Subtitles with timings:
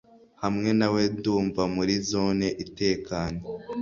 [0.43, 3.41] hamwe nawe ndumva muri zone itekanye